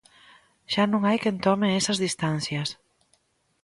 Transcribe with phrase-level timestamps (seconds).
[0.73, 2.69] Xa non hai quen tome esas distancias.